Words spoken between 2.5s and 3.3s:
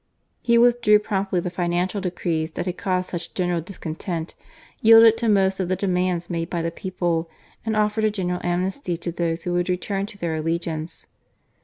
that had caused